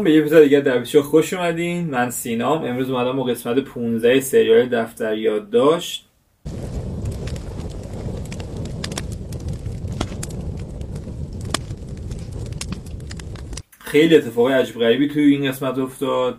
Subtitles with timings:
[0.00, 1.90] سلام به یه اپیزود دیگه بسیار خوش اومدین.
[1.90, 2.64] من سینام.
[2.64, 6.08] امروز اومدم با قسمت 15 سریال دفتر یادداشت
[13.78, 16.38] خیلی اتفاقای عجیب غریبی توی این قسمت افتاد.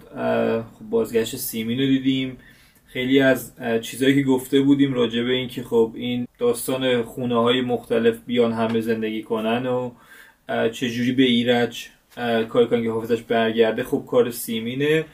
[0.79, 2.37] خب بازگشت سیمین رو دیدیم.
[2.87, 8.17] خیلی از چیزهایی که گفته بودیم راجع به اینکه خب این داستان خونه های مختلف
[8.25, 9.91] بیان همه زندگی کنن و
[10.69, 11.87] چجوری به ایرج
[12.49, 15.05] کار کنن که حافظش برگرده خب کار سیمینه.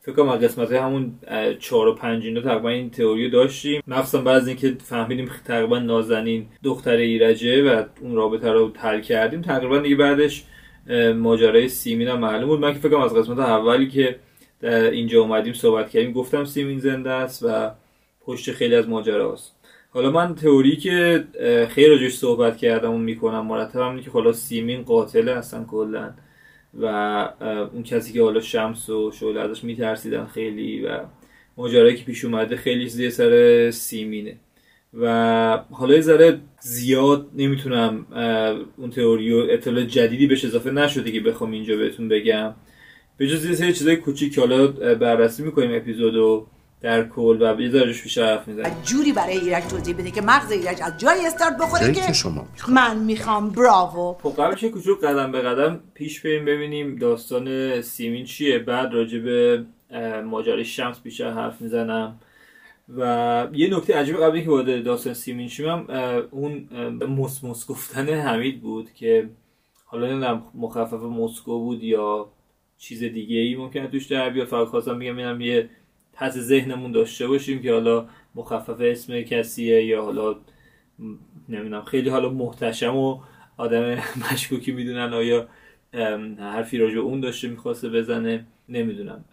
[0.00, 1.14] فکر کنم قسمت همون
[1.58, 3.82] چهار و پنج اینا تقریبا این تئوری داشتیم.
[3.86, 9.42] مخصوصا بعد از اینکه فهمیدیم تقریبا نازنین دختر ایرجه و اون رابطه رو حل کردیم
[9.42, 10.44] تقریبا دیگه بعدش
[11.16, 12.60] ماجرای سیمین هم معلوم بود.
[12.60, 14.16] من که فکرم از قسمت اولی که
[14.62, 17.70] اینجا اومدیم صحبت کردیم گفتم سیمین زنده است و
[18.20, 19.56] پشت خیلی از ماجراست.
[19.90, 21.24] حالا من تئوری که
[21.68, 26.10] خیلی راجعش صحبت کردم و می‌کنم مرتب اینه که خلاص سیمین قاتله هستن کلا.
[26.80, 26.86] و
[27.72, 31.00] اون کسی که حالا شمس و شعله ازش میترسیدن خیلی و
[31.56, 34.36] ماجرایی که پیش اومده خیلی زیر سر سیمینه.
[34.94, 38.06] و حالا یه ذره زیاد نمی‌تونم
[38.76, 42.54] اون تئوری و اطلاع جدیدی بهش اضافه نشده که بخوام اینجا بهتون بگم.
[43.16, 46.46] به جز یه سری چیزای کوچیک که حالا بررسی می‌کنیم اپیزودو
[46.80, 50.50] در کل و یه ذره بیشتر حرف می‌زنیم جوری برای ایرج توضیح بده که مغز
[50.50, 54.96] ایرج از جای استارت بخوره که, که شما من می‌خوام براوو خب قبل چه کوچولو
[54.96, 58.58] قدم به قدم پیش بریم ببینیم داستان سیمین چیه.
[58.58, 59.64] بعد راجع به
[60.24, 62.20] ماجرای شمس بیشتر حرف می‌زنم.
[62.96, 65.68] و یه نکته عجیب قبل که وارد داستان سیمین شیم
[66.30, 66.68] اون
[67.08, 69.28] موس گفتن حمید بود که
[69.84, 72.28] حالا نمی‌دونم مخفف مسکو بود یا
[72.78, 74.46] چیز دیگه ای ممکنه توش در بیاد.
[74.46, 75.68] فقط خواستم بگم اینم یه
[76.16, 80.34] پس ذهنمون داشته باشیم که حالا مخفف اسم کسیه یا حالا
[81.48, 83.18] نمی‌دونم خیلی حالا محتشم و
[83.56, 83.98] آدم
[84.32, 85.48] مشکوکی می‌دونن آیا
[86.38, 89.24] حرفی راجع اون داشته می‌خواسته بزنه نمی‌دونم.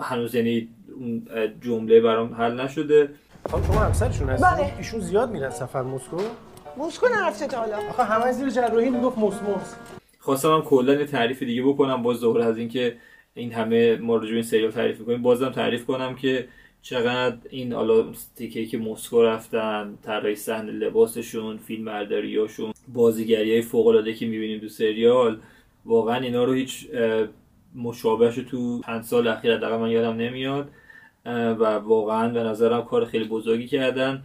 [0.00, 1.26] هنوز یعنی اون
[1.60, 3.08] جمله برام حل نشده.
[3.50, 4.78] خانم شما همسرشون هستید؟ بله.
[4.78, 6.16] ایشون زیاد میرن سفر مسکو
[6.78, 7.76] مسکو نرفته تا حالا.
[7.76, 9.74] آخه همه زیر جراحی می‌گفت مس مس
[10.18, 12.96] خواستم هم کلا یه تعریف دیگه بکنم باز دوباره از اینکه
[13.34, 15.22] این همه ما این سریال تعریف می‌کنیم.
[15.22, 16.48] بازم تعریف کنم که
[16.82, 18.04] چقدر این حالا
[18.36, 24.68] تیکه که مسکو رفتن طراحی صحنه لباسشون فیلم برداریاشون بازیگری های فوق که می‌بینیم تو
[24.68, 25.38] سریال
[25.84, 26.88] واقعا اینا رو هیچ
[27.74, 30.68] مشابهش تو چند سال اخیر حداقل من یادم نمیاد
[31.26, 34.22] و واقعا به نظرم کار خیلی بزرگی کردن.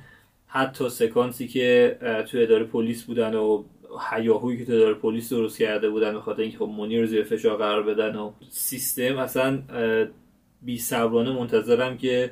[0.48, 1.98] حتی سکانسی که
[2.32, 3.64] تو اداره پلیس بودن و
[4.12, 7.24] هیاهویی که تو اداره پلیس درست کرده بودن به خاطر اینکه خب منیر رو زیر
[7.24, 9.60] فشار قرار بدن و سیستم اصلا
[10.62, 12.32] بی صبرانه منتظرم که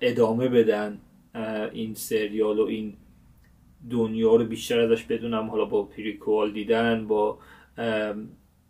[0.00, 1.00] ادامه بدن
[1.72, 2.94] این سریال و این
[3.90, 5.50] دنیا رو بیشتر ازش بدونم.
[5.50, 7.38] حالا با پریکوال دیدن با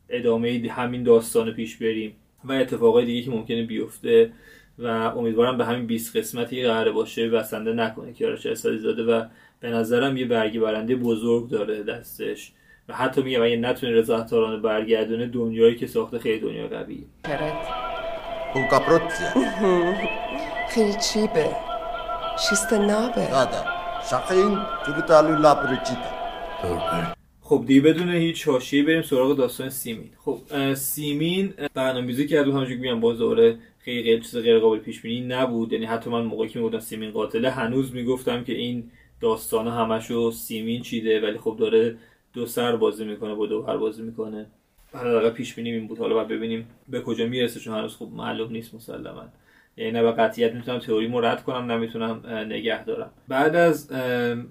[0.09, 2.13] ادامه همین داستان پیش بریم
[2.45, 4.33] و اتفاقای دیگه که ممکنه بیفته.
[4.79, 9.25] و امیدوارم به همین 20 قسمتی قراره باشه بسنده نکنه کیارش اسادی زاده و
[9.61, 12.53] به نظرم یه برگی برنده بزرگ داره دستش.
[12.89, 17.05] و حتی میگم اگه نتونه رضا عطاران برگردونه دنیایی که ساخته خیلی دنیا قویه.
[18.71, 19.29] caprozia.
[20.73, 21.51] خیلی چیبه
[22.49, 23.29] شیست نابه.
[25.43, 26.11] la pericita.
[27.41, 30.11] خب دیگه بدون هیچ حاشیه‌ای بریم سراغ داستان سیمین.
[30.25, 30.39] خب
[30.75, 35.73] سیمین برنامه‌ریزی کرد همونجوری که میگم خیلی غیر چیز غیر قابل پیش بینی نبود.
[35.73, 40.83] یعنی حتی من موقعی که می‌گفتم سیمین قاتله هنوز می‌گفتم که این داستان همشو سیمین
[40.83, 41.97] چیده ولی خب داره
[42.33, 44.47] دو سر بازی می‌کنه با دو هر بازی می‌کنه.
[44.93, 45.99] حالا پیش بینیم این بود.
[45.99, 49.25] حالا باید ببینیم به کجا می‌رسه چون هنوز خب معلوم نیست مسلما.
[49.77, 53.11] یعنی نه به قطعیت می‌تونم تئوری رد کنم نمی‌تونم نگه دارم.
[53.29, 53.91] بعد از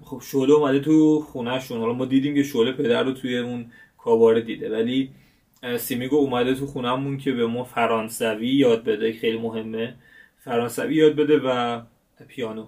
[0.02, 1.80] خب شعله اومده تو خونهشون.
[1.80, 3.66] حالا ما دیدیم که شعله پدر رو توی اون
[3.98, 4.70] کاباره دیده.
[4.70, 5.10] ولی
[5.78, 9.94] سیمیگو اومده تو خونهمون که به ما فرانسوی یاد بده خیلی مهمه.
[10.44, 11.80] فرانسوی یاد بده و
[12.28, 12.66] پیانو.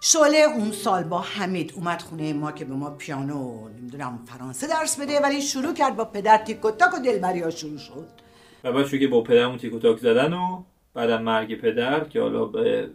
[0.00, 5.00] شعله اون سال با حمید اومد خونه ما که به ما پیانو نمی‌دونم فرانسه درس
[5.00, 8.06] بده ولی شروع کرد با پدر تیک و تاک و دلبری شروع شد.
[8.64, 10.62] و بعد که با پدرمون تیک و تاک زدن و
[10.94, 12.88] بعدم مرگ پدر که حالا به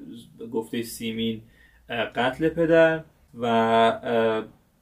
[0.53, 1.41] گفته سیمین
[1.89, 3.03] قتل پدر
[3.39, 3.45] و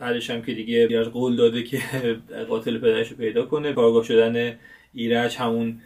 [0.01, 1.80] بعدش هم که دیگه ایرج قول داده که
[2.50, 3.74] قاتل پدرش رو پیدا کنه.
[3.74, 4.56] کارگاه شدن
[4.94, 5.80] ایرج همون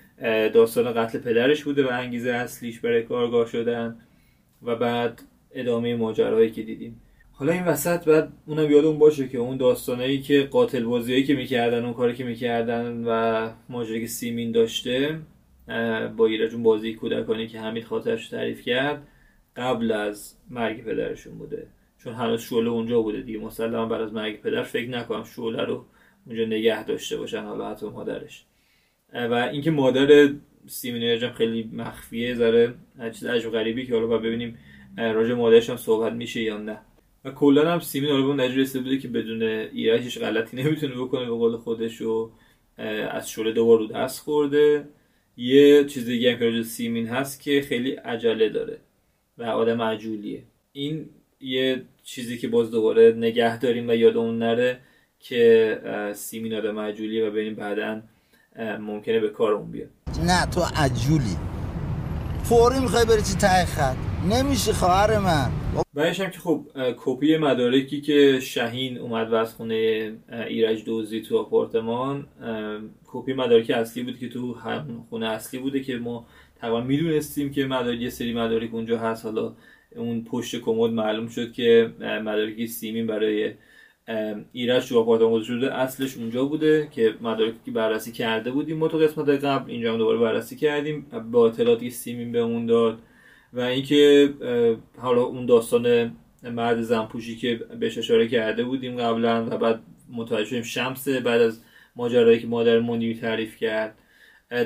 [0.53, 3.99] داستان قتل پدرش بوده و انگیزه اصلیش برای کارگاه شدن.
[4.63, 5.21] و بعد
[5.51, 7.01] ادامه ماجراهایی که دیدیم.
[7.31, 11.83] حالا این وسط بعد اونم یادمون باشه که اون داستانایی که قاتل بازیایی که می‌کردن
[11.83, 15.19] اون کاری که می‌کردن و ماجرایی سیمین داشته
[16.17, 19.07] با ایرج بازی کودکانی که حمید خاطرش تعریف کرد
[19.55, 21.67] قبل از مرگ پدرشون بوده.
[22.05, 23.39] چون هنوز شعله اونجا بوده دیگه.
[23.39, 25.85] مسلما بعد از مرگ پدر فکر نکنم شعله رو
[26.27, 28.45] اونجا نگه داشته باشن حالا حتی مادرش.
[29.13, 30.29] و اینکه مادر
[30.67, 32.73] سیمین هم خیلی مخفیه ذره
[33.11, 34.57] چیز عجب غریبی که حالا باید ببینیم
[34.97, 36.79] راجع مادرش هم صحبت میشه یا نه.
[37.25, 39.41] و کلا هم سیمین حالا اون رسیده بوده که بدون
[39.73, 42.31] هیچ غلطی نمی‌تونه بکنه به قول خودش و
[43.11, 44.87] از شله دوبار رو دست خورده.
[45.37, 48.79] یه چیز دیگه هم که سیمین هست که خیلی عجله داره
[49.37, 50.43] و آدم عجولیه.
[50.71, 54.79] این یه چیزی که باز دوباره نگه داریم و یادمون نره
[55.19, 55.79] که
[56.15, 58.01] سیمین آدم عجولیه و ببینیم بعدا
[58.79, 59.89] ممکنه به کارمون بیاد.
[60.25, 61.37] نه تو عجولی.
[62.43, 63.95] فوری می‌خوای بری چی ته خط
[64.29, 65.51] نمیشه خواهر من.
[65.93, 66.65] بعدش هم که خب
[66.97, 70.11] کپی مدارکی که شهین اومد و از خونه
[70.47, 72.27] ایرج دوزی تو آپارتمان
[73.05, 77.65] کپی مدارک اصلی بود که تو هم خونه اصلی بوده که ما تقریبا می‌دونستیم که
[77.65, 79.25] مدارک یه سری مدارک اونجا هست.
[79.25, 79.53] حالا
[79.95, 83.53] اون پشت کمد معلوم شد که مدارکی سیمین برای
[84.51, 88.77] ایرج تو آپارتمان گذاشته شده اصلش اونجا بوده که مدارکی که بررسی کرده بودیم.
[88.77, 91.05] ما تو قسمت قبل اینجا هم دوباره بررسی کردیم.
[91.31, 92.99] با اطلاعاتی که سیمین بهمون داد
[93.53, 94.29] و اینکه
[94.97, 99.79] حالا اون داستان مرد زنپوشی که بهش اشاره کرده بودیم قبلا و بعد
[100.13, 101.61] متوجه شدیم شمس بعد از
[101.95, 103.97] ماجرایی که مادر منیوی تعریف کرد.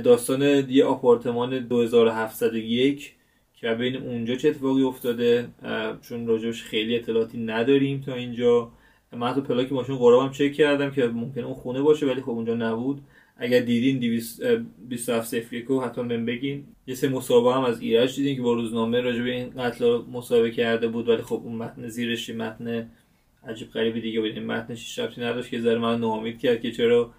[0.03, 3.13] داستان یه آپارتمان 2701
[3.61, 5.47] که بین اونجا چه اتفاقی افتاده
[6.01, 8.71] چون راجبش خیلی اطلاعاتی نداریم تا اینجا.
[9.11, 12.55] من حتی پلاک ماشین قرابم چک کردم که ممکن اون خونه باشه ولی خب اونجا
[12.55, 13.01] نبود.
[13.37, 14.21] اگر دیدین
[14.89, 15.33] 27
[15.67, 16.63] رو حتما بهم بگین.
[16.87, 20.51] یه سه مصاحبه هم از ایرج دیدین که با روزنامه راجع به این قتل مصاحبه
[20.51, 22.89] کرده بود ولی خب اون متن زیرش متن
[23.47, 24.31] عجیب غریب دیگه بود.
[24.31, 27.13] این متنش ربطی نداشت که ذره من ناامید کرد که چرا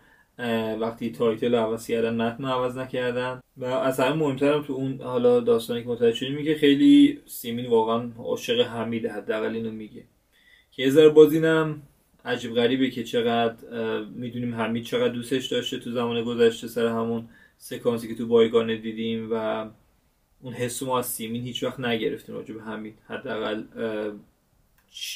[0.80, 3.40] وقتی title عوض کردن متن عوض نکردن.
[3.56, 8.10] و از همه مهمترم تو اون حالا داستانی که متوجه شدیم که خیلی سیمین واقعا
[8.18, 10.02] عاشق حمیده حداقل اینو میگه.
[10.72, 11.82] که یه ذره باز اینم
[12.24, 13.54] عجیب غریبه که چقدر
[14.14, 17.28] می‌دونیم حمید چقدر دوستش داشته تو زمان گذشته سر همون
[17.58, 19.66] سکانسی که تو بایگانی دیدیم و
[20.42, 22.94] اون حس ما از سیمین هیچ وقت نگرفتیم راجع به حمید.
[23.08, 23.62] حداقل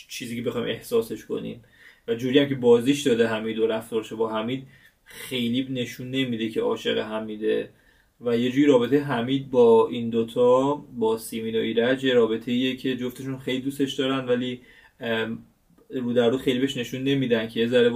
[0.09, 1.65] چیزی که بخوایم احساسش کنیم.
[2.09, 4.67] و جوری هم که بازیش داده حمید و رفتارش با حمید
[5.05, 7.71] خیلی نشون نمیده که عاشق حمیده
[8.21, 12.97] و یه جوری رابطه حمید با این دوتا با سیمین و ایرج رابطه ایه که
[12.97, 14.61] جفتشون خیلی دوستش دارن ولی
[15.91, 17.91] رو در رو خیلی بهش نشون نمیدن که یه ذره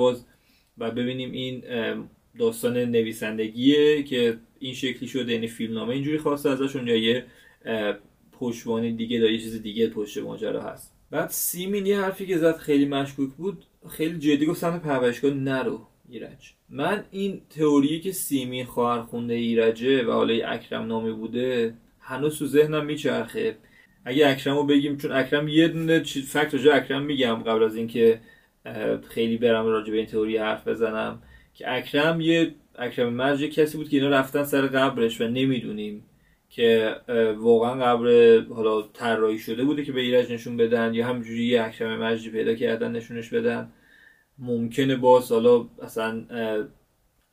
[0.78, 1.64] و ببینیم این
[2.38, 7.24] داستان نویسندگیه که این شکلی شده یعنی فیلمنامه اینجوری خواسته ازشون یا یه
[8.32, 10.94] پشتوانه دیگه داره چیز دیگه پشت ماجرا هست.
[11.10, 15.80] بعد سیمین یه حرفی که زد خیلی مشکوک بود خیلی جدی گفت سمت پرورشگاه نرو.
[16.10, 16.52] ایرج.
[16.68, 22.46] من این تئوری که سیمین خواهر خونده ایرجه و حالا اکرم نامی بوده هنوز تو
[22.46, 23.56] ذهنم میچرخه.
[24.04, 28.20] اگه اکرم رو بگیم چون اکرم یه دونه فکت راجع اکرم میگم قبل از اینکه
[29.08, 31.22] خیلی برم راجع به این تئوری حرف بزنم
[31.54, 36.04] که اکرم یه اکرم مرج کسی بود که اینا رفتن سر قبرش و نمی‌دونیم
[36.50, 36.96] که
[37.36, 42.02] واقعا قبر حالا طراحی شده بوده که به ایرج نشون بدن یا همجوری یه اکرم
[42.02, 43.72] مجدی پیدا کردن نشونش بدن.
[44.38, 46.24] ممکنه باز حالا اصلا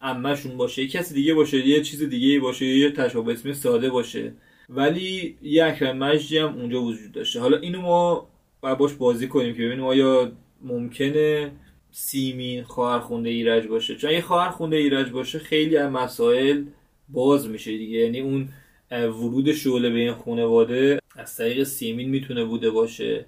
[0.01, 4.33] امشون باشه یه کسی دیگه باشه یه چیز دیگه باشه یه تشابه اسمی ساده باشه.
[4.69, 7.39] ولی یه اکرم مجدی هم اونجا وجود داشته.
[7.39, 8.27] حالا اینو ما
[8.61, 10.31] باید باش بازی کنیم که ببینیم آیا
[10.61, 11.51] ممکنه
[11.91, 13.95] سیمین خواهر خونده ایرج باشه.
[13.95, 16.63] چون اگه خواهر خونده ایرج باشه خیلی از مسائل
[17.09, 17.97] باز میشه دیگه.
[17.99, 18.49] یعنی اون
[18.91, 23.25] ورود شعله به این خانواده از طریق سیمین می‌تونه بوده باشه.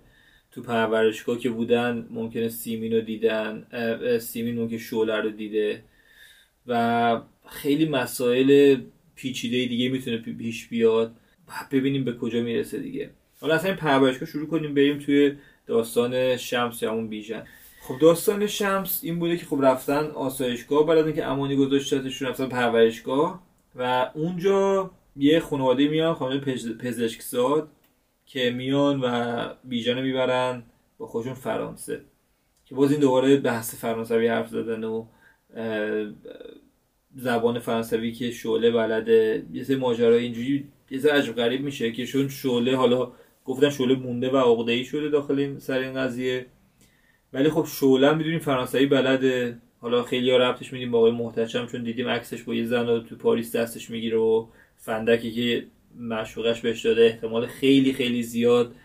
[0.58, 3.68] تو پرورشگاه که بودن ممکنه سیمین رو دیدن
[4.20, 5.84] سیمین ممکنه شعله رو دیده.
[6.68, 8.78] و خیلی مسائل
[9.16, 11.12] پیچیده دیگه می‌تونه پیش بیاد.
[11.72, 13.10] ببینیم به کجا می‌رسه دیگه.
[13.42, 15.36] حالا اصلا این پرورشگاه شروع کنیم بریم توی
[15.68, 17.44] داستان شمس یا همون بیژن.
[17.82, 22.46] خب داستان شمس این بوده که خب رفتن آسایشگاه بعد از اینکه امانی گذاشتتشون رفتن
[22.46, 23.44] پرورشگاه.
[23.76, 27.70] و اونجا یه خانواده میان خانواده پزشکزاد.
[28.28, 30.64] که میان و بیژن می‌برن
[30.98, 32.02] با خودشون فرانسه.
[32.66, 35.06] که باز این دوباره بحث فرانسوی حرف زدن و
[37.16, 39.46] زبان فرانسوی که شعله بلده.
[39.54, 43.12] یه سه ماجرای اینجوری یه سه عجب غریب میشه که چون شعله حالا
[43.46, 46.46] گفتن شعله مونده و عقده ای شده داخل این سر این قضیه.
[47.34, 49.58] ولی خب شعله می‌دونیم فرانسوی بلده.
[49.80, 53.16] حالا خیلی ها ربطش میدیم با آقای محتشم چون دیدیم عکسش با یه زن تو
[53.16, 55.66] پاریس دستش می‌گیره و فندکی که
[56.00, 57.06] مشوقش بهش داده.
[57.06, 58.76] احتمال خیلی خیلی زیاد.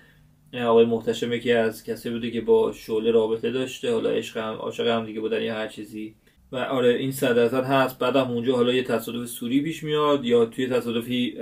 [0.54, 3.92] آقای محتشمه که از کسی بوده که با شعله رابطه داشته.
[3.92, 6.14] حالا عشق هم عاشق هم دیگه بودن یا هر چیزی.
[6.52, 7.98] و آره این صد هست.
[7.98, 11.36] بعد هم اونجا حالا یه تصادف سوری پیش میاد یا توی تصادفی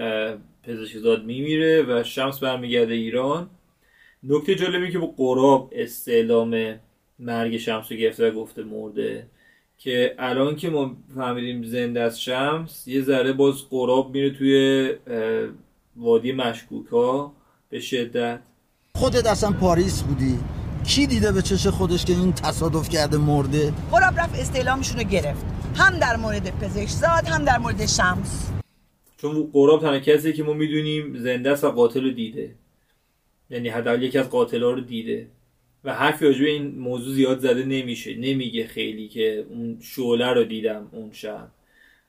[0.62, 3.50] پزشکزاد میمیره و شمس برمیگرده ایران.
[4.22, 6.80] نکته جالبی که با قراب استعلام
[7.18, 9.26] مرگ شمس رو گرفته و گفته مرده.
[9.82, 14.94] که الان که ما فهمیدیم زنده از شمس یه ذره باز قراب میره توی
[15.96, 17.32] وادی مشکوک ها
[17.68, 18.40] به شدت.
[18.94, 20.38] خودت اصلا پاریس بودی؟
[20.86, 25.44] کی دیده به چش خودش که این تصادف کرده مرده؟ قراب رفت استعلامشون رو گرفت.
[25.74, 28.50] هم در مورد پزشکزاد هم در مورد شمس.
[29.16, 32.54] چون قراب تنها کسی که ما می‌دونیم زنده است و قاتل رو دیده.
[33.50, 35.26] یعنی حداقل یکی از قاتلا رو دیده.
[35.84, 38.14] و حرفی راجع این موضوع زیاد زده نمیشه.
[38.14, 41.48] نمیگه خیلی که اون شعله رو دیدم اون شب.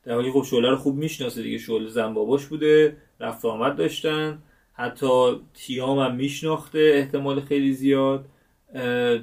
[0.04, 1.58] در حالی خب شعله رو خوب می‌شناسه دیگه.
[1.58, 4.42] شعله زن باباش بوده رفت آمد داشتن.
[4.74, 8.26] حتی تیام هم میشناخته احتمال خیلی زیاد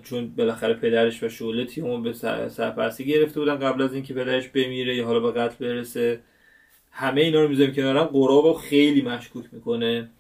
[0.02, 4.14] چون بالاخره پدرش و شعله تیام رو به سر- سرپرستی گرفته بودن قبل از اینکه
[4.14, 6.20] پدرش بمیره یا حالا به قتل برسه.
[6.90, 10.10] همه اینا رو می‌ذاریم کنارم قراب رو خیلی مشکوک می‌کنه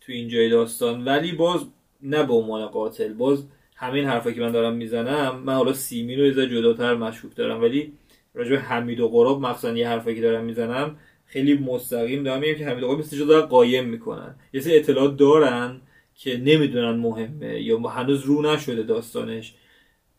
[0.00, 1.04] تو این جای داستان.
[1.04, 1.60] ولی باز
[2.02, 3.44] نه به عنوان قاتل باز
[3.80, 7.92] همین حرفا که من دارم می‌زنم من حالا سیمین رو یه جداتر مشکوک دارم ولی
[8.34, 12.54] راجع به حمید و قراب مخصوصا یه حرفایی که دارم می‌زنم خیلی مستقیم دارم میگم
[12.54, 14.34] که حمید و قراب مثل دارن قایم می‌کنن.
[14.52, 15.80] یه سری اطلاعات دارن
[16.14, 19.54] که نمی‌دونن مهمه یا هنوز رو نشده داستانش.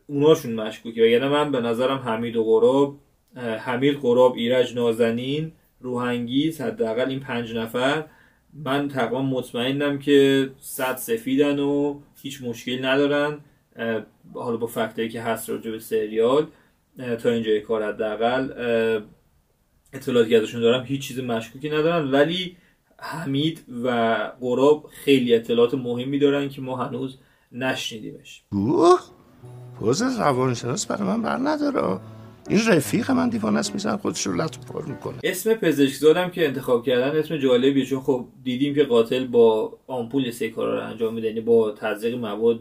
[0.06, 1.02] اوناشون مشکوکه.
[1.02, 2.98] وگرنه من به نظرم حمید و قراب
[3.36, 8.04] حمید قراب ایرج نازنین روحانگیز حداقل این پنج نفر
[8.64, 13.38] من تقریبا مطمئنم که صد سفیدن و هیچ مشکلی ندارن.
[14.34, 16.46] حالا با فکتایی که هست راجع به سریال
[17.22, 18.50] تا اینجای کار حداقل
[19.92, 22.10] اطلاعاتی که ازشون دارم هیچ چیز مشکوکی ندارن.
[22.10, 22.56] ولی
[22.98, 23.90] حمید و
[24.40, 27.18] قراب خیلی اطلاعات مهمی دارن که ما هنوز
[27.52, 28.42] نشنیدیمش.
[28.52, 29.00] اوه
[29.78, 32.00] پوز روانشناس برای من بر نداره.
[32.50, 34.32] این رفیق من دیوانه است میزن خودش رو
[34.72, 35.14] پر می‌کنه.
[35.24, 40.50] اسم پزشکزادم که انتخاب کردن اسم جالبیه چون خب دیدیم که قاتل با آمپول سری
[40.50, 42.60] کارا رو انجام میده یعنی با تزریق مواد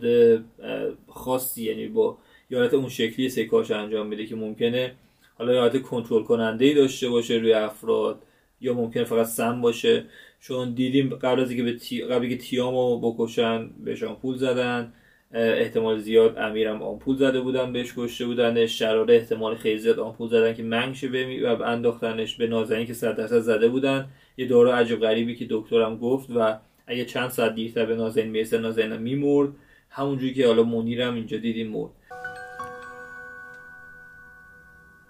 [1.08, 2.18] خاصی یعنی با
[2.50, 4.92] یادت اون شکلی سری کارش انجام میده که ممکنه
[5.38, 8.22] حالا یادت کنترل کننده ای داشته باشه روی افراد
[8.62, 10.06] یا ممکنه فقط سم باشه.
[10.42, 12.02] چون دیدیم قبل از اینکه به تی...
[12.02, 14.94] قبل که تیامو بکشن بهش آمپول زدن.
[15.34, 18.80] احتمال زیاد امیرم آمپول زده بودن بهش کشته بودنش.
[18.80, 21.40] شراره احتمال خیلی زیاد آمپول زدن که منگشه بمی...
[21.40, 24.10] و انداختنش به نازنین که صد درصد زده بودن.
[24.38, 28.58] یه دارو عجب غریبی که دکترم گفت و اگه چند ساعت دیرتر به نازنین می‌رسه
[28.58, 29.50] نازنین میمرد.
[29.90, 31.92] همونجوری که حالا منیرم اینجا دیدیم مرد.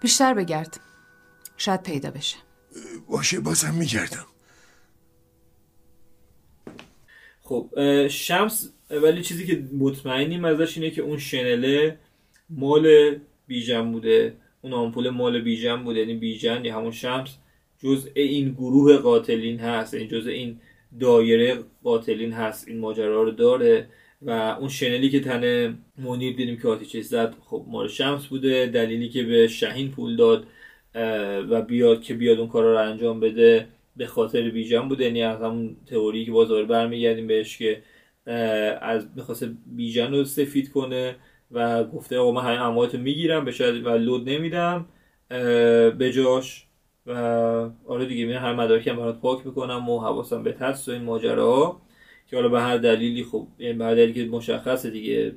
[0.00, 0.80] بیشتر بگرد.
[1.56, 2.36] شاید پیدا بشه.
[3.08, 4.26] باشه بازم میگردم.
[7.42, 7.70] خب
[8.08, 11.98] شمس ولی چیزی که مطمئنیم ازش اینه که اون شنله
[12.50, 13.16] مال
[13.46, 14.34] بیژن بوده.
[14.62, 16.00] اون آمپول مال بیژن بوده.
[16.00, 17.36] یعنی بیژن یا همون شمس
[17.78, 19.94] جزء این گروه قاتلین هست.
[19.94, 20.60] یعنی جزء این
[21.00, 22.68] دایره قاتلین هست.
[22.68, 23.86] این ماجرا رو داره.
[24.22, 28.66] و اون شنلی که تن منیر دیدیم که آتیش زد خب مال شمس بوده.
[28.66, 30.46] دلیلی که به شهین پول داد
[31.50, 35.04] و بیاد که بیاد اون کارا رو انجام بده به خاطر بیژن بوده.
[35.04, 37.82] یعنی از همون تئوری که باز برمیگردیم بهش که
[38.80, 41.16] از می‌خواست بیژن رو سفید کنه
[41.50, 44.86] و گفته آقا من همه اموالتو می‌گیرم به شاید و لود نمیدم
[45.98, 46.66] به جاش.
[47.06, 47.12] و
[47.86, 51.82] آره دیگه من هر مدارکم برات پاک می‌کنم و حواسم به هست و این ماجراها
[52.26, 55.34] که حالا به هر دلیلی خب یعنی به هر دلیلی که مشخصه دیگه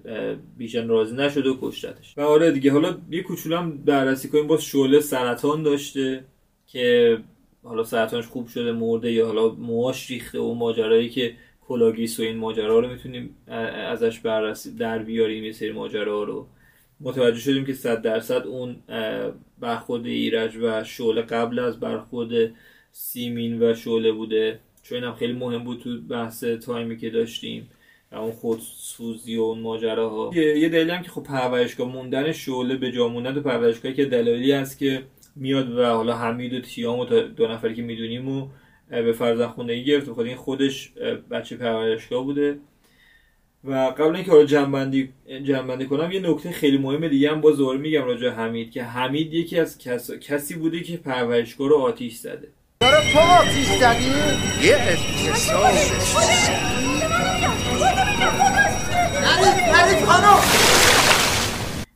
[0.58, 2.18] بیژن راضی نشد و کشتتش.
[2.18, 6.26] و آره دیگه حالا یه کوچولو هم بررسی کنیم باز شعله سرطان داشته
[6.68, 7.18] که
[7.64, 11.34] حالا سرطانش خوب شده مرده یا حالا موهاش ریخته و ماجرایی که
[11.68, 13.36] کلاه‌گیس و این ماجرا رو می‌تونیم
[13.88, 16.48] ازش بررسی در بیاریم یه سری ماجرا رو.
[17.00, 22.52] متوجه شدیم که صد درصد اون اه، برخورد ایرج و شعله قبل از برخورد
[22.92, 24.60] سیمین و شعله بوده.
[24.84, 27.70] چون اینم خیلی مهم بود تو بحث time ی که داشتیم
[28.12, 30.32] و اون خودسوزی و اون ماجراها.
[30.36, 34.52] یه دلیلی هم که خب پرورشگاه موندن شعله به جا موندن تو پرورشگاهی که دلایلی
[34.52, 35.04] هست که
[35.36, 38.48] میاد و حالا حمید و تیام و دو نفری که می‌دونیم و
[38.90, 40.10] به فرزند خونگی گرفت.
[40.10, 40.94] بخاطر این خودش
[41.32, 42.60] بچه پرورشگاه بوده.
[43.64, 45.10] و قبل اینکه حالا جنبندی
[45.44, 49.34] جنبندی کنم یه نکته خیلی مهم دیگه هم باز دوباره میگم راجع حمید که حمید
[49.34, 50.12] یکی از کس...
[50.12, 52.48] کسی بوده که پرورشگاه رو آتیش زده.
[52.80, 54.12] داره تو آتیش زدی؟
[54.68, 54.78] یه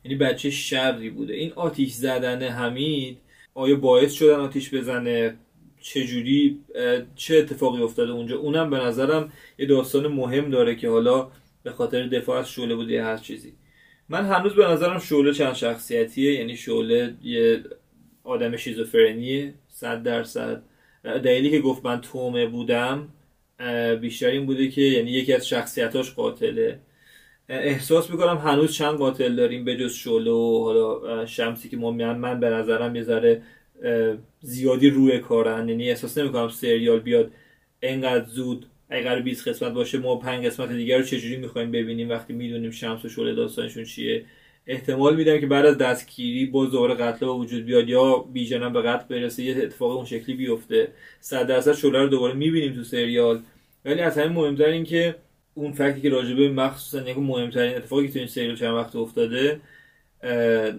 [0.04, 1.34] یعنی بچه شری بوده.
[1.34, 3.18] این آتیش زدن حمید
[3.54, 5.34] آیا باعث شدن آتیش بزنه؟
[5.80, 6.58] چجوری
[7.16, 11.30] چه اتفاقی افتاده اونجا؟ اونم به نظرم یه داستان مهم داره که حالا
[11.62, 13.52] به خاطر دفاع از شعله بوده یا هر چیزی.
[14.08, 17.62] من هنوز به نظرم شعله چند شخصیتیه یعنی شعله یه
[18.24, 20.62] آدم شیزوفرنیه صد درصد.
[21.04, 23.08] دلیلی که گفت من تومه بودم
[24.00, 26.78] بیشتر این بوده که یعنی یکی از شخصیتاش قاتله.
[27.48, 32.18] احساس می‌کنم هنوز چند قاتل داریم به جز شعله و حالا شمسی که ما من,
[32.18, 33.42] من به نظرم یه ذره
[34.40, 35.68] زیادی روی کارن.
[35.68, 37.30] یعنی احساس نمی‌کنم سریال بیاد
[37.82, 42.32] انقدر زود اگر 20 قسمت باشه ما پنج قسمت دیگر رو چجوری می‌خوایم ببینیم؟ وقتی
[42.32, 44.24] می‌دونیم شمس و شعله داستانشون چیه؟
[44.66, 48.82] احتمال میدم که بعد از دستگیری باز دوباره قتل به وجود بیاد یا بیژنم به
[48.82, 50.88] قتل برسه یه اتفاق اون شکلی بیفته.
[51.20, 53.40] صد درصد شعله رو دوباره می‌بینیم تو سریال.
[53.84, 55.14] ولی از همین مهمتر این که
[55.54, 59.60] اون فکتی که راجبه مخصوصا یک مهمترین اتفاقی تو این سریال چند وقت افتاده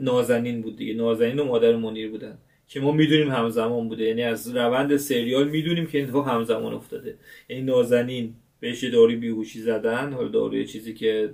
[0.01, 0.93] نازنین بود دیگه.
[0.93, 2.37] نازنین و مادر منیر بودن.
[2.69, 4.03] که ما می‌دونیم همزمان بوده.
[4.03, 7.15] یعنی از روند سریال می‌دونیم که این اتفاق همزمان افتاده.
[7.49, 11.29] یعنی نازنین بهش داروی بیهوشی زدن حالا داروی چیزی که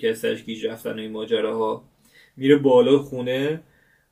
[0.00, 1.84] کرد سرش گیج رفتن و این ماجراها.
[2.36, 3.60] میره بالا خونه.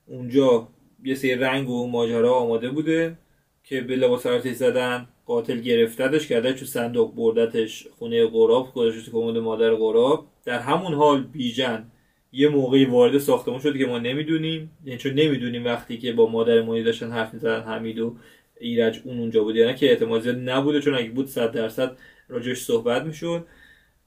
[0.06, 0.68] اونجا
[1.04, 3.18] یه سری رنگ و ماجرا آماده بوده
[3.64, 5.08] که به لباس زدن.
[5.26, 10.94] قاتل گرفتتش کرده تو صندوق بردتش خونه قراب گذاشت تو کمد مادر قراب در همون
[10.94, 11.90] حال بیژن
[12.34, 14.70] یه موقعی وارد ساختمون شده که ما نمی‌دونیم.
[14.84, 18.16] یعنی چون نمی‌دونیم وقتی که با مادر مونی داشتن حرف می‌زدن حمید و
[18.60, 19.56] ایرج اون اونجا بود.
[19.56, 21.96] یعنی که احتمال زیاد نبوده چون اگه بود 100 درصد
[22.28, 23.46] راجش صحبت می‌شد.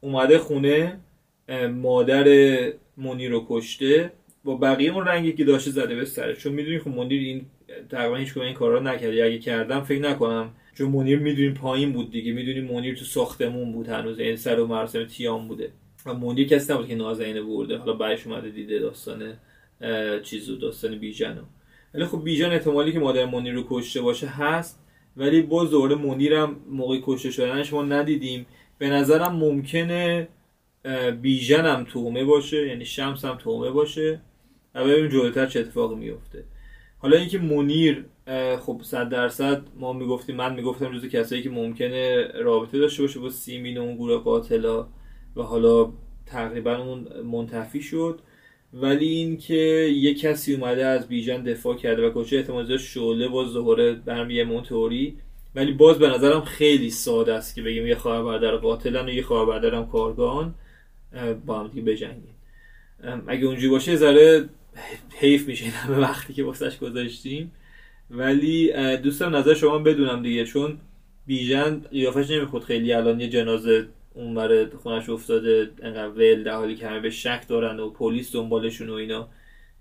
[0.02, 1.00] اومده خونه
[1.72, 2.28] مادر
[2.98, 4.12] مونی رو کشته.
[4.44, 6.38] با بقیه اون رنگی که داشته زده به سرش.
[6.38, 7.46] چون می‌دونی خب منیر این
[7.90, 10.54] تقریبا هیچ این کارا نکرد اگه کردم فکر نکنم.
[10.78, 12.34] چون منیر می‌دونیم پایین بود دیگه.
[12.34, 14.20] می‌دونیم منیر تو ساختمون بود هنوز.
[14.20, 15.70] این سر و مراسم تیام بوده.
[16.14, 19.34] منیر کسی نبود که نازنین برده حالا بعدش اومده دیده داستان
[20.24, 21.42] چیزو داستان بیژنو
[21.94, 24.84] ولی خب بیژن احتمالی که مادر منیر رو کشته باشه هست
[25.18, 28.46] ولی باز دوباره منیرم موقع کشته شدنش ما ندیدیم.
[28.78, 30.28] به نظرم ممکنه
[31.22, 34.22] بیژن هم تومه باشه یعنی شمس هم تومه باشه.
[34.76, 36.44] و ببینیم جلوتر چه اتفاقی میفته
[37.00, 38.06] حالا اینکه منیر
[38.60, 43.30] خب صد درصد ما می‌گفتیم من می‌گفتم جزو کسایی که ممکنه رابطه داشته باشه با
[43.30, 44.88] سیمین و اون گروه قاتلا.
[45.38, 45.93] و حالا
[46.26, 48.19] تقریبا اون منتفی شد.
[48.73, 49.54] ولی اینکه
[49.95, 54.63] یه کسی اومده از بیژن دفاع کرده و کشه احتمال شعله باز دوباره برمیگه اون
[54.63, 55.17] تئوری.
[55.56, 59.21] ولی باز به نظرم خیلی ساده است که بگیم یه خواهر برادر قاتلن و یه
[59.21, 60.56] خواهر برادرم کارگان
[61.45, 62.36] با هم دیگه بجنگیم.
[63.28, 64.50] اگه اونجوری باشه ذره
[65.19, 67.52] حیف میشه همه وقتی که واسش گذاشتیم.
[68.12, 70.78] ولی دوستم نظر شما بدونم دیگه چون
[71.28, 76.75] بیژن قیافش نمیخود خیلی الان یه جنازه اون برای خونش افتاده انقدر ول در حالی
[76.75, 79.27] که همه به شک دارن و پلیس دنبالشون و اینا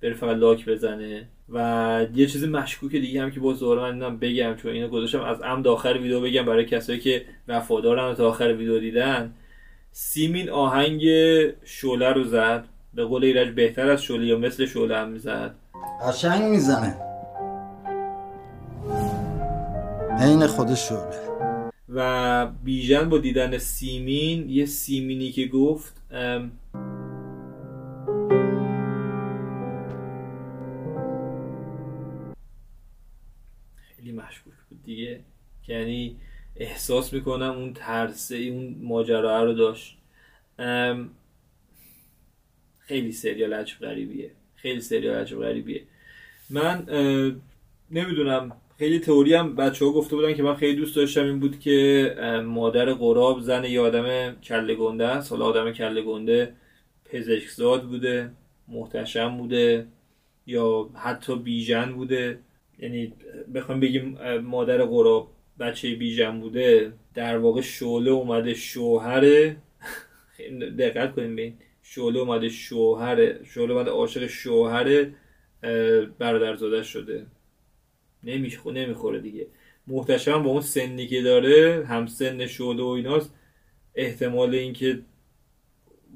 [0.03, 1.29] بره فقط لاک بزنه.
[1.49, 5.41] و یه چیز مشکوک دیگه هم که باز دوباره من بگم چون اینو گذاشتم از
[5.41, 9.35] عمد آخر ویدیو بگم برای کسایی که وفادارن و تا آخر ویدیو دیدن.
[9.93, 11.03] سیمین آهنگ
[11.65, 12.65] شوله رو زد.
[12.95, 15.55] به قول ایرج بهتر از شوله یا مثل شوله هم می‌زد.
[16.09, 16.97] قشنگ می‌زنه.
[20.21, 21.26] عین خود شوله
[21.97, 26.03] و بیژن با دیدن سیمین یه سیمینی که گفت
[33.77, 35.21] خیلی مشکوک بود دیگه.
[35.69, 36.17] یعنی
[36.57, 39.99] احساس می‌کنم اون ترسه اون ماجرا رو داشت.
[42.79, 44.31] خیلی سریال عجب غریبیه.
[44.55, 45.83] خیلی سریال عجب غریبیه.
[46.51, 46.87] من
[47.91, 51.59] نمی‌دونم خیلی تئوری هم بچه ها گفته بودن که من خیلی دوست داشتم این بود
[51.61, 55.33] که مادر قراب زن یه آدم کله گنده است.
[55.33, 56.53] حالا آدم کله گنده
[57.05, 58.31] پزشکزاد بوده
[58.69, 59.87] محتشم بوده
[60.47, 62.39] یا حتی بیژن بوده.
[62.79, 63.13] یعنی
[63.55, 66.93] بخوایم بگیم مادر قراب بچه بیژن بوده.
[67.15, 69.25] در واقع شعله اومده شوهر
[70.79, 75.07] دقت کنیم بین شعله اومده شوهر شعله اومده عاشق شوهر
[76.19, 77.27] برادرزاده شده.
[78.27, 79.47] نمیشه نمی‌خوره دیگه.
[79.87, 83.35] محتشم با اون سنی که داره هم سن شعله و ایناست
[83.95, 84.99] احتمال اینکه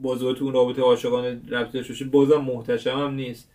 [0.02, 3.50] باز تو اون رابطه عاشقانه رابطه باشه بازم محتشم هم نیست.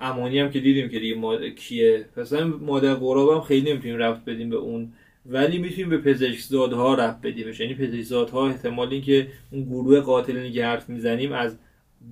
[0.00, 1.44] امانی هم که دیدیم که دیگه ماد...
[1.44, 2.06] کیه.
[2.16, 4.92] پس هم مادر قراب هم خیلی نمی‌تونیم رفت بدیم به اون
[5.26, 7.60] ولی می‌تونیم به پزشکزادها رفت بدیمش.
[7.60, 11.58] یعنی پزشکزادها احتمال اینکه اون گروه قاتلینی که حرف می‌زنیم از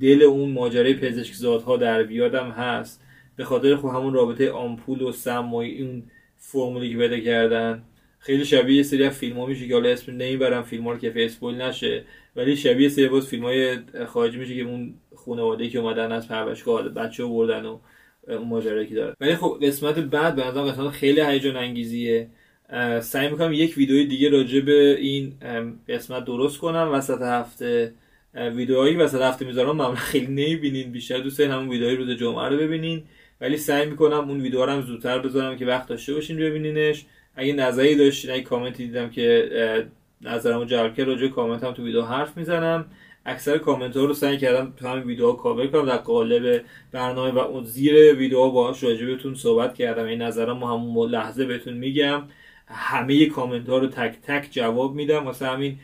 [0.00, 3.02] دل اون ماجرای پزشکزادها در بیادم هست.
[3.40, 6.02] به خاطر خب همون رابطه آمپول و سم و این
[6.36, 7.82] فرمولی که پیدا کردن.
[8.18, 11.10] خیلی شبیه یه سری فیلم ها میشه که حالا اسم نمی‌برم فیلم ها رو که
[11.10, 12.04] فیسبول نشه
[12.36, 16.88] ولی شبیه سری باز فیلم های خارجی میشه که اون خانواده که اومدن از پرورشگاه
[16.88, 17.78] بچه بردن و
[18.28, 22.28] اون ماجرایی که داره ولی خب قسمت بعد به نظرم قسمت خیلی هیجان انگیزیه.
[23.00, 25.32] سعی می‌کنم یک ویدیوی دیگه راجع به این
[25.88, 26.90] قسمت درست کنم.
[26.92, 27.92] وسط هفته
[28.34, 29.76] ویدیوهایی وسط هفته می‌ذارم.
[29.76, 33.02] معمولا خیلی نمی‌بینین بیشتر دوست همون ویدیوهای روز جمعه رو ببینین.
[33.40, 37.04] ولی سعی می‌کنم اون ویدیو هم زودتر بذارم که وقت داشته باشین ببینینش.
[37.34, 39.86] اگه نظری داشتین اگه کامنتی دیدم که
[40.20, 42.86] نظرمو جلب کرد راجع کامنت هم تو ویدیو حرف می‌زنم.
[43.24, 45.86] اکثر کامنت ها رو سعی کردم تو همین ویدیوها کاور کنم.
[45.86, 50.04] در قالب برنامه و اون زیر ویدیوها باهاش راجع بهتون صحبت کردم.
[50.04, 52.22] این نظرم همون لحظه بهتون میگم.
[52.66, 55.24] همه کامنت ها رو تک تک جواب میدم.
[55.24, 55.78] واسه همین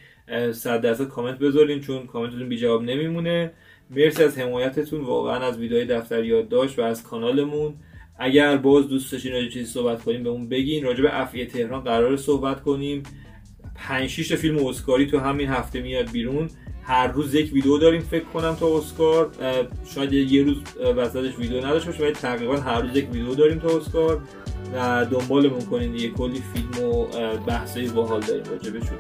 [0.53, 3.53] صد درصد کامنت بذارین چون کامنتتون بی جواب نمیمونه.
[3.91, 5.01] مرسی از حمایتتون.
[5.01, 7.75] واقعا از ویدیوهای دفتر یادداشت و از کانالمون.
[8.19, 10.85] اگر باز دوست داشتین راجع چیزی صحبت کنیم بهمون بگین.
[10.85, 13.03] راجع به افعی تهران قراره صحبت کنیم.
[13.75, 16.51] 5 6 فیلم اسکاری تو همین هفته میاد بیرون.
[16.83, 19.31] هر روز یک ویدیو داریم فکر کنم تا اسکار.
[19.95, 20.57] شاید یه روز
[20.97, 24.21] وسطش ویدیو نداشته باشه ولی تقریبا هر روز یک ویدیو داریم تا اسکار.
[24.75, 27.07] و دنبالمون کنین یه کلی فیلم و
[27.47, 28.99] بحثای باحال داریم راجع بهشون.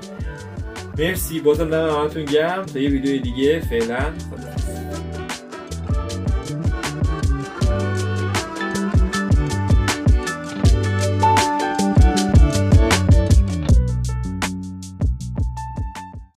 [0.98, 2.66] مرسی بازم دم همتون گرم.
[2.66, 4.85] تا یه ویدیو دیگه فعلا خدا